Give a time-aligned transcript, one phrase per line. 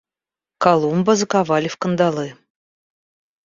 [0.63, 2.35] Колумба заковали в кандалы.